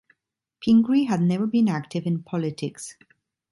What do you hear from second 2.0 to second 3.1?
in politics.